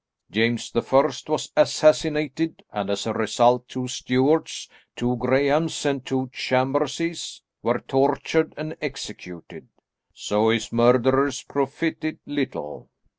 [0.31, 7.43] James the First was assassinated and as result two Stuarts, two Grahams and two Chamberses
[7.61, 9.67] were tortured and executed;
[10.11, 12.89] so his murderers profited little.